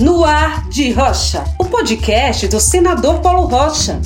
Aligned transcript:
No 0.00 0.24
Ar 0.24 0.68
de 0.68 0.90
Rocha, 0.92 1.44
o 1.58 1.64
podcast 1.64 2.48
do 2.48 2.58
senador 2.58 3.20
Paulo 3.20 3.46
Rocha. 3.46 4.00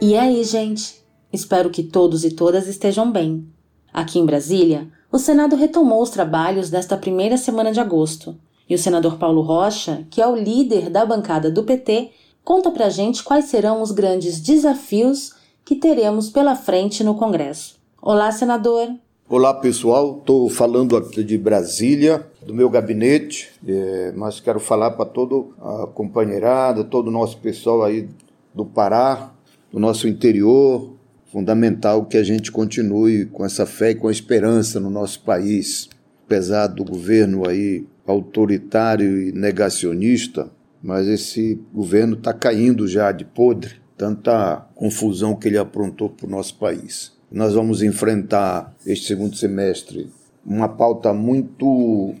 E 0.00 0.16
aí, 0.16 0.42
gente? 0.44 1.04
Espero 1.32 1.70
que 1.70 1.82
todos 1.82 2.24
e 2.24 2.30
todas 2.30 2.66
estejam 2.66 3.10
bem. 3.10 3.46
Aqui 3.92 4.18
em 4.18 4.26
Brasília, 4.26 4.88
o 5.10 5.18
Senado 5.18 5.56
retomou 5.56 6.02
os 6.02 6.10
trabalhos 6.10 6.70
desta 6.70 6.96
primeira 6.96 7.36
semana 7.36 7.72
de 7.72 7.80
agosto. 7.80 8.36
E 8.68 8.74
o 8.74 8.78
senador 8.78 9.16
Paulo 9.18 9.40
Rocha, 9.40 10.06
que 10.10 10.20
é 10.20 10.26
o 10.26 10.36
líder 10.36 10.90
da 10.90 11.06
bancada 11.06 11.50
do 11.50 11.64
PT, 11.64 12.10
conta 12.44 12.70
pra 12.70 12.88
gente 12.88 13.22
quais 13.22 13.46
serão 13.46 13.82
os 13.82 13.90
grandes 13.90 14.40
desafios 14.40 15.32
que 15.64 15.76
teremos 15.76 16.30
pela 16.30 16.54
frente 16.54 17.02
no 17.04 17.14
Congresso. 17.14 17.76
Olá, 18.00 18.30
senador. 18.32 18.88
Olá 19.30 19.52
pessoal, 19.52 20.16
estou 20.20 20.48
falando 20.48 20.96
aqui 20.96 21.22
de 21.22 21.36
Brasília, 21.36 22.26
do 22.46 22.54
meu 22.54 22.70
gabinete, 22.70 23.50
é, 23.68 24.10
mas 24.16 24.40
quero 24.40 24.58
falar 24.58 24.92
para 24.92 25.04
toda 25.04 25.46
a 25.60 25.86
companheirada, 25.86 26.82
todo 26.82 27.08
o 27.08 27.10
nosso 27.10 27.36
pessoal 27.36 27.84
aí 27.84 28.08
do 28.54 28.64
Pará, 28.64 29.30
do 29.70 29.78
nosso 29.78 30.08
interior. 30.08 30.94
Fundamental 31.30 32.06
que 32.06 32.16
a 32.16 32.24
gente 32.24 32.50
continue 32.50 33.26
com 33.26 33.44
essa 33.44 33.66
fé 33.66 33.90
e 33.90 33.94
com 33.94 34.08
a 34.08 34.10
esperança 34.10 34.80
no 34.80 34.88
nosso 34.88 35.20
país. 35.20 35.90
Apesar 36.24 36.66
do 36.68 36.82
governo 36.82 37.46
aí 37.46 37.86
autoritário 38.06 39.20
e 39.20 39.30
negacionista, 39.32 40.50
mas 40.82 41.06
esse 41.06 41.60
governo 41.70 42.14
está 42.14 42.32
caindo 42.32 42.88
já 42.88 43.12
de 43.12 43.26
podre, 43.26 43.74
tanta 43.94 44.66
confusão 44.74 45.36
que 45.36 45.48
ele 45.48 45.58
aprontou 45.58 46.08
para 46.08 46.26
o 46.26 46.30
nosso 46.30 46.54
país. 46.54 47.17
Nós 47.30 47.52
vamos 47.52 47.82
enfrentar 47.82 48.74
este 48.86 49.06
segundo 49.06 49.36
semestre 49.36 50.10
uma 50.46 50.66
pauta 50.66 51.12
muito 51.12 52.14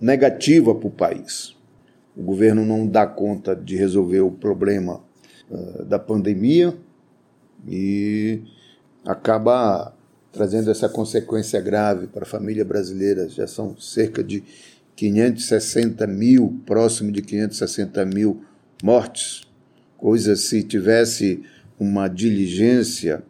negativa 0.00 0.74
para 0.74 0.88
o 0.88 0.90
país. 0.90 1.54
O 2.16 2.22
governo 2.22 2.64
não 2.64 2.86
dá 2.86 3.06
conta 3.06 3.54
de 3.54 3.76
resolver 3.76 4.20
o 4.20 4.30
problema 4.30 5.02
uh, 5.50 5.84
da 5.84 5.98
pandemia 5.98 6.74
e 7.68 8.40
acaba 9.04 9.94
trazendo 10.32 10.70
essa 10.70 10.88
consequência 10.88 11.60
grave 11.60 12.06
para 12.06 12.22
a 12.22 12.26
família 12.26 12.64
brasileira. 12.64 13.28
Já 13.28 13.46
são 13.46 13.76
cerca 13.78 14.24
de 14.24 14.42
560 14.96 16.06
mil, 16.06 16.58
próximo 16.64 17.12
de 17.12 17.20
560 17.20 18.02
mil 18.06 18.42
mortes. 18.82 19.42
Coisa 19.98 20.34
se 20.36 20.62
tivesse 20.62 21.42
uma 21.78 22.08
diligência 22.08 23.22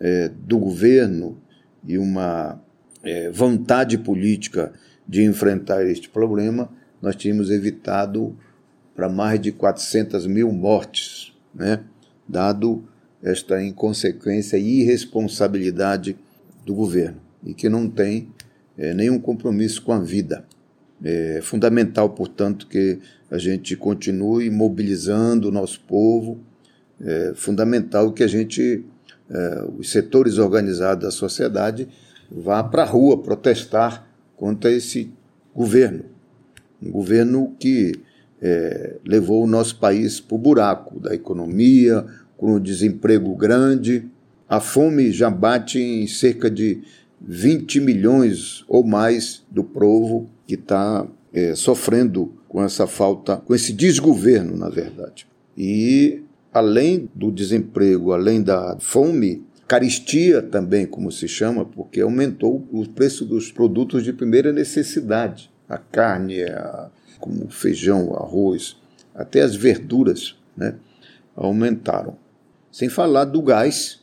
é, 0.00 0.28
do 0.28 0.58
governo 0.58 1.38
e 1.84 1.98
uma 1.98 2.60
é, 3.02 3.30
vontade 3.30 3.98
política 3.98 4.72
de 5.06 5.24
enfrentar 5.24 5.86
este 5.86 6.08
problema, 6.08 6.70
nós 7.00 7.16
tínhamos 7.16 7.50
evitado 7.50 8.36
para 8.94 9.08
mais 9.08 9.40
de 9.40 9.52
400 9.52 10.26
mil 10.26 10.52
mortes, 10.52 11.32
né? 11.54 11.80
dado 12.28 12.84
esta 13.22 13.62
inconsequência 13.62 14.56
e 14.56 14.82
irresponsabilidade 14.82 16.16
do 16.64 16.74
governo, 16.74 17.20
e 17.44 17.54
que 17.54 17.68
não 17.68 17.88
tem 17.88 18.28
é, 18.76 18.92
nenhum 18.92 19.18
compromisso 19.18 19.82
com 19.82 19.92
a 19.92 20.00
vida. 20.00 20.44
É 21.02 21.40
fundamental, 21.42 22.10
portanto, 22.10 22.66
que 22.66 22.98
a 23.30 23.38
gente 23.38 23.76
continue 23.76 24.50
mobilizando 24.50 25.48
o 25.48 25.52
nosso 25.52 25.80
povo, 25.80 26.40
é 27.00 27.32
fundamental 27.34 28.12
que 28.12 28.24
a 28.24 28.26
gente 28.26 28.84
eh, 29.30 29.64
os 29.78 29.90
setores 29.90 30.38
organizados 30.38 31.04
da 31.04 31.10
sociedade 31.10 31.88
vá 32.30 32.62
para 32.62 32.82
a 32.82 32.86
rua 32.86 33.22
protestar 33.22 34.06
contra 34.36 34.70
esse 34.70 35.10
governo. 35.54 36.04
Um 36.82 36.90
governo 36.90 37.54
que 37.58 37.92
eh, 38.40 38.96
levou 39.04 39.42
o 39.44 39.46
nosso 39.46 39.78
país 39.78 40.20
para 40.20 40.34
o 40.34 40.38
buraco 40.38 41.00
da 41.00 41.14
economia, 41.14 42.06
com 42.36 42.54
o 42.54 42.60
desemprego 42.60 43.34
grande. 43.34 44.08
A 44.48 44.60
fome 44.60 45.10
já 45.10 45.28
bate 45.28 45.80
em 45.80 46.06
cerca 46.06 46.50
de 46.50 46.82
20 47.20 47.80
milhões 47.80 48.64
ou 48.68 48.84
mais 48.84 49.44
do 49.50 49.64
povo 49.64 50.30
que 50.46 50.54
está 50.54 51.06
eh, 51.34 51.54
sofrendo 51.54 52.32
com 52.48 52.62
essa 52.62 52.86
falta, 52.86 53.36
com 53.36 53.54
esse 53.54 53.72
desgoverno, 53.72 54.56
na 54.56 54.68
verdade. 54.68 55.26
E 55.56 56.22
além 56.58 57.08
do 57.14 57.30
desemprego, 57.30 58.12
além 58.12 58.42
da 58.42 58.76
fome, 58.80 59.46
caristia 59.66 60.42
também, 60.42 60.86
como 60.86 61.12
se 61.12 61.28
chama, 61.28 61.64
porque 61.64 62.00
aumentou 62.00 62.66
o 62.72 62.86
preço 62.88 63.24
dos 63.24 63.52
produtos 63.52 64.02
de 64.02 64.12
primeira 64.12 64.52
necessidade. 64.52 65.50
A 65.68 65.78
carne, 65.78 66.42
a, 66.42 66.90
como 67.20 67.48
feijão, 67.50 68.14
arroz, 68.14 68.76
até 69.14 69.42
as 69.42 69.54
verduras 69.54 70.36
né, 70.56 70.74
aumentaram. 71.36 72.16
Sem 72.72 72.88
falar 72.88 73.24
do 73.24 73.40
gás, 73.42 74.00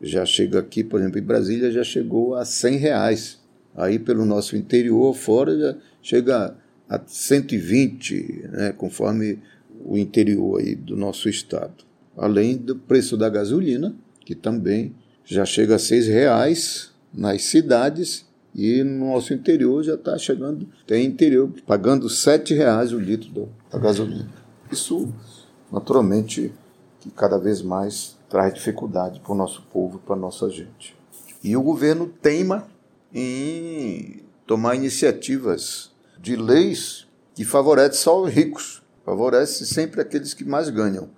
já 0.00 0.24
chega 0.24 0.60
aqui, 0.60 0.84
por 0.84 1.00
exemplo, 1.00 1.18
em 1.18 1.24
Brasília 1.24 1.70
já 1.72 1.82
chegou 1.82 2.34
a 2.34 2.44
100 2.44 2.76
reais. 2.76 3.40
Aí 3.74 3.98
pelo 3.98 4.24
nosso 4.24 4.56
interior, 4.56 5.14
fora, 5.14 5.58
já 5.58 5.76
chega 6.02 6.54
a 6.88 7.00
120, 7.04 8.48
né, 8.50 8.72
conforme 8.76 9.38
o 9.84 9.96
interior 9.96 10.60
aí 10.60 10.74
do 10.74 10.96
nosso 10.96 11.28
estado 11.28 11.87
além 12.18 12.56
do 12.56 12.74
preço 12.74 13.16
da 13.16 13.28
gasolina, 13.28 13.94
que 14.26 14.34
também 14.34 14.94
já 15.24 15.44
chega 15.44 15.76
a 15.76 15.78
seis 15.78 16.06
reais 16.06 16.90
nas 17.14 17.42
cidades 17.44 18.26
e 18.54 18.82
no 18.82 19.12
nosso 19.12 19.32
interior 19.32 19.84
já 19.84 19.94
está 19.94 20.18
chegando, 20.18 20.66
tem 20.86 21.06
interior 21.06 21.50
pagando 21.66 22.08
sete 22.08 22.54
reais 22.54 22.92
o 22.92 22.98
litro 22.98 23.48
da 23.70 23.78
gasolina. 23.78 24.28
Isso, 24.70 25.14
naturalmente, 25.72 26.52
que 27.00 27.10
cada 27.10 27.38
vez 27.38 27.62
mais 27.62 28.18
traz 28.28 28.52
dificuldade 28.52 29.20
para 29.20 29.32
o 29.32 29.36
nosso 29.36 29.62
povo, 29.72 30.00
para 30.00 30.16
a 30.16 30.18
nossa 30.18 30.50
gente. 30.50 30.96
E 31.42 31.56
o 31.56 31.62
governo 31.62 32.12
teima 32.20 32.66
em 33.14 34.22
tomar 34.46 34.74
iniciativas 34.74 35.92
de 36.20 36.34
leis 36.34 37.06
que 37.34 37.44
favorecem 37.44 38.00
só 38.00 38.20
os 38.22 38.30
ricos, 38.30 38.82
favorece 39.04 39.64
sempre 39.64 40.00
aqueles 40.00 40.34
que 40.34 40.44
mais 40.44 40.68
ganham 40.68 41.08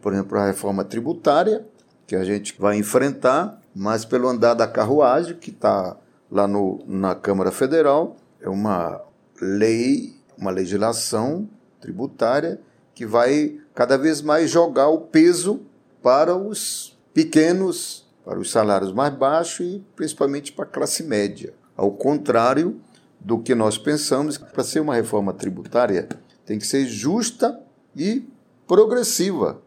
por 0.00 0.12
exemplo, 0.12 0.38
a 0.38 0.46
reforma 0.46 0.84
tributária, 0.84 1.66
que 2.06 2.16
a 2.16 2.24
gente 2.24 2.56
vai 2.58 2.76
enfrentar, 2.76 3.60
mas 3.74 4.04
pelo 4.04 4.28
andar 4.28 4.54
da 4.54 4.66
carruagem, 4.66 5.36
que 5.36 5.50
está 5.50 5.96
lá 6.30 6.46
no, 6.46 6.82
na 6.86 7.14
Câmara 7.14 7.50
Federal, 7.50 8.16
é 8.40 8.48
uma 8.48 9.00
lei, 9.40 10.14
uma 10.36 10.50
legislação 10.50 11.48
tributária 11.80 12.60
que 12.94 13.06
vai 13.06 13.58
cada 13.74 13.96
vez 13.96 14.20
mais 14.20 14.50
jogar 14.50 14.88
o 14.88 14.98
peso 14.98 15.60
para 16.02 16.34
os 16.36 16.98
pequenos, 17.14 18.06
para 18.24 18.38
os 18.38 18.50
salários 18.50 18.92
mais 18.92 19.14
baixos 19.14 19.66
e 19.66 19.84
principalmente 19.94 20.52
para 20.52 20.64
a 20.64 20.68
classe 20.68 21.02
média. 21.02 21.54
Ao 21.76 21.90
contrário 21.92 22.80
do 23.20 23.38
que 23.38 23.54
nós 23.54 23.78
pensamos, 23.78 24.38
para 24.38 24.64
ser 24.64 24.80
uma 24.80 24.94
reforma 24.94 25.32
tributária 25.32 26.08
tem 26.44 26.58
que 26.58 26.66
ser 26.66 26.86
justa 26.86 27.60
e 27.94 28.26
progressiva. 28.68 29.60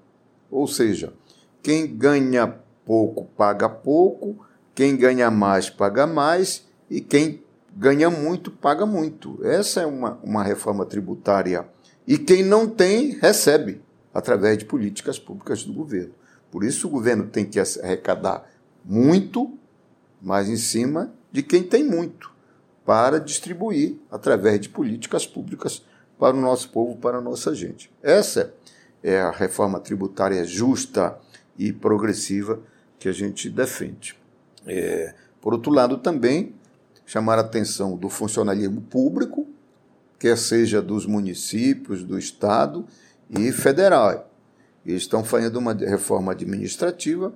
Ou 0.49 0.67
seja, 0.67 1.13
quem 1.61 1.87
ganha 1.97 2.55
pouco 2.85 3.25
paga 3.35 3.67
pouco, 3.67 4.45
quem 4.73 4.95
ganha 4.95 5.29
mais 5.29 5.69
paga 5.69 6.07
mais 6.07 6.65
e 6.89 7.01
quem 7.01 7.43
ganha 7.75 8.09
muito 8.09 8.51
paga 8.51 8.85
muito. 8.85 9.39
Essa 9.43 9.81
é 9.81 9.85
uma, 9.85 10.19
uma 10.23 10.43
reforma 10.43 10.85
tributária. 10.85 11.67
E 12.07 12.17
quem 12.17 12.43
não 12.43 12.67
tem, 12.67 13.17
recebe 13.19 13.81
através 14.13 14.57
de 14.57 14.65
políticas 14.65 15.17
públicas 15.17 15.63
do 15.63 15.73
governo. 15.73 16.13
Por 16.51 16.63
isso, 16.63 16.87
o 16.87 16.91
governo 16.91 17.27
tem 17.27 17.45
que 17.45 17.59
arrecadar 17.59 18.49
muito, 18.83 19.57
mas 20.21 20.49
em 20.49 20.57
cima 20.57 21.13
de 21.31 21.41
quem 21.41 21.63
tem 21.63 21.83
muito, 21.83 22.29
para 22.85 23.19
distribuir 23.19 23.95
através 24.11 24.59
de 24.59 24.67
políticas 24.67 25.25
públicas 25.25 25.85
para 26.19 26.35
o 26.35 26.41
nosso 26.41 26.69
povo, 26.69 26.97
para 26.97 27.19
a 27.19 27.21
nossa 27.21 27.55
gente. 27.55 27.89
Essa 28.03 28.53
é 29.03 29.19
a 29.21 29.31
reforma 29.31 29.79
tributária 29.79 30.43
justa 30.45 31.17
e 31.57 31.71
progressiva 31.73 32.59
que 32.99 33.09
a 33.09 33.11
gente 33.11 33.49
defende. 33.49 34.15
É, 34.65 35.13
por 35.39 35.53
outro 35.53 35.71
lado, 35.71 35.97
também 35.97 36.53
chamar 37.05 37.37
a 37.37 37.41
atenção 37.41 37.97
do 37.97 38.09
funcionalismo 38.09 38.81
público, 38.81 39.47
quer 40.19 40.37
seja 40.37 40.81
dos 40.81 41.05
municípios, 41.05 42.03
do 42.03 42.17
Estado 42.17 42.85
e 43.29 43.51
federal. 43.51 44.29
Eles 44.85 45.03
estão 45.03 45.23
fazendo 45.23 45.57
uma 45.57 45.73
reforma 45.73 46.31
administrativa 46.31 47.33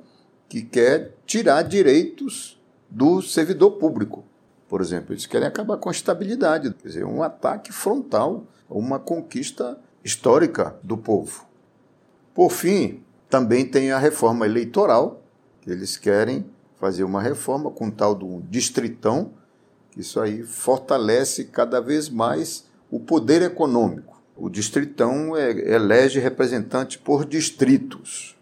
que 0.47 0.61
quer 0.61 1.13
tirar 1.25 1.63
direitos 1.63 2.61
do 2.89 3.21
servidor 3.21 3.71
público. 3.71 4.23
Por 4.69 4.81
exemplo, 4.81 5.13
eles 5.13 5.25
querem 5.25 5.47
acabar 5.47 5.77
com 5.77 5.89
a 5.89 5.91
estabilidade, 5.91 6.73
quer 6.73 6.87
dizer, 6.87 7.05
um 7.05 7.21
ataque 7.21 7.71
frontal 7.71 8.45
a 8.69 8.73
uma 8.73 8.99
conquista 8.99 9.77
histórica 10.03 10.75
do 10.83 10.97
povo. 10.97 11.45
Por 12.35 12.51
fim, 12.51 13.01
também 13.29 13.65
tem 13.65 13.93
a 13.93 13.97
reforma 13.97 14.45
eleitoral, 14.45 15.23
que 15.61 15.71
eles 15.71 15.95
querem 15.95 16.45
fazer 16.77 17.05
uma 17.05 17.21
reforma 17.21 17.71
com 17.71 17.89
tal 17.89 18.13
do 18.13 18.43
distritão, 18.49 19.31
Isso 19.97 20.19
aí 20.19 20.43
fortalece 20.43 21.45
cada 21.45 21.79
vez 21.79 22.09
mais 22.09 22.65
o 22.91 22.99
poder 22.99 23.41
econômico. 23.41 24.21
O 24.35 24.49
distritão 24.49 25.37
é, 25.37 25.51
elege 25.73 26.19
representante 26.19 26.99
por 26.99 27.23
distritos. 27.25 28.35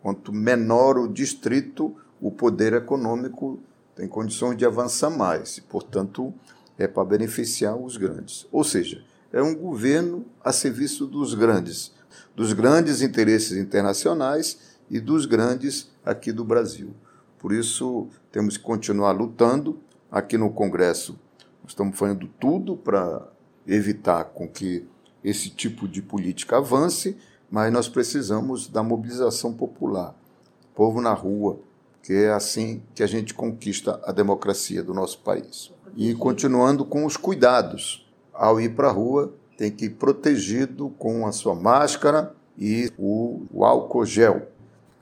Quanto 0.00 0.32
menor 0.32 0.96
o 0.96 1.06
distrito, 1.06 1.94
o 2.18 2.30
poder 2.30 2.72
econômico 2.72 3.60
tem 3.94 4.08
condições 4.08 4.56
de 4.56 4.64
avançar 4.64 5.10
mais. 5.10 5.58
E, 5.58 5.60
portanto, 5.60 6.32
é 6.78 6.86
para 6.86 7.04
beneficiar 7.04 7.76
os 7.76 7.98
grandes. 7.98 8.46
Ou 8.50 8.64
seja, 8.64 9.04
é 9.30 9.42
um 9.42 9.54
governo 9.54 10.24
a 10.42 10.54
serviço 10.54 11.06
dos 11.06 11.34
grandes, 11.34 11.92
dos 12.34 12.52
grandes 12.52 13.02
interesses 13.02 13.56
internacionais 13.56 14.58
e 14.90 15.00
dos 15.00 15.26
grandes 15.26 15.90
aqui 16.04 16.32
do 16.32 16.44
Brasil. 16.44 16.94
Por 17.38 17.52
isso, 17.52 18.08
temos 18.32 18.56
que 18.56 18.62
continuar 18.62 19.12
lutando. 19.12 19.78
Aqui 20.10 20.38
no 20.38 20.50
Congresso, 20.50 21.18
estamos 21.66 21.98
fazendo 21.98 22.28
tudo 22.38 22.76
para 22.76 23.26
evitar 23.66 24.24
com 24.24 24.48
que 24.48 24.86
esse 25.24 25.50
tipo 25.50 25.88
de 25.88 26.00
política 26.00 26.58
avance, 26.58 27.16
mas 27.50 27.72
nós 27.72 27.88
precisamos 27.88 28.68
da 28.68 28.82
mobilização 28.82 29.52
popular, 29.52 30.14
povo 30.74 31.00
na 31.00 31.12
rua, 31.12 31.58
que 32.02 32.12
é 32.12 32.30
assim 32.30 32.82
que 32.94 33.02
a 33.02 33.06
gente 33.06 33.34
conquista 33.34 34.00
a 34.04 34.12
democracia 34.12 34.82
do 34.82 34.94
nosso 34.94 35.18
país. 35.20 35.72
E 35.96 36.14
continuando 36.14 36.84
com 36.84 37.04
os 37.04 37.16
cuidados. 37.16 38.06
Ao 38.32 38.60
ir 38.60 38.74
para 38.74 38.88
a 38.88 38.92
rua, 38.92 39.32
tem 39.56 39.70
que 39.70 39.86
ir 39.86 39.90
protegido 39.90 40.92
com 40.98 41.26
a 41.26 41.32
sua 41.32 41.54
máscara 41.54 42.32
e 42.58 42.90
o, 42.98 43.42
o 43.52 43.64
álcool 43.64 44.04
gel. 44.04 44.48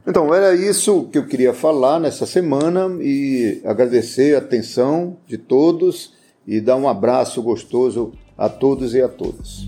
Então, 0.07 0.35
era 0.35 0.55
isso 0.55 1.05
que 1.13 1.19
eu 1.19 1.27
queria 1.27 1.55
falar 1.55 2.01
nessa 2.01 2.27
semana 2.27 2.91
e 3.01 3.63
agradecer 3.65 4.35
a 4.35 4.39
atenção 4.39 5.17
de 5.27 5.39
todos 5.39 6.13
e 6.47 6.61
dar 6.61 6.77
um 6.77 6.89
abraço 6.89 7.41
gostoso 7.41 8.13
a 8.37 8.49
todos 8.49 8.95
e 8.95 9.01
a 9.01 9.09
todas. 9.09 9.67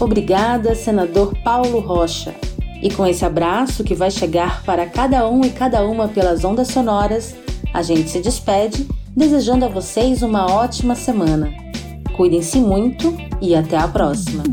Obrigada, 0.00 0.74
senador 0.74 1.34
Paulo 1.42 1.80
Rocha. 1.80 2.34
E 2.80 2.90
com 2.90 3.06
esse 3.06 3.24
abraço 3.24 3.84
que 3.84 3.94
vai 3.94 4.10
chegar 4.10 4.64
para 4.64 4.86
cada 4.86 5.28
um 5.28 5.44
e 5.44 5.50
cada 5.50 5.84
uma 5.84 6.08
pelas 6.08 6.44
ondas 6.44 6.68
sonoras, 6.68 7.34
a 7.72 7.82
gente 7.82 8.10
se 8.10 8.20
despede, 8.20 8.88
desejando 9.16 9.64
a 9.64 9.68
vocês 9.68 10.22
uma 10.22 10.52
ótima 10.52 10.94
semana. 10.94 11.61
Cuidem-se 12.22 12.60
muito 12.60 13.16
e 13.40 13.52
até 13.52 13.76
a 13.76 13.88
próxima! 13.88 14.44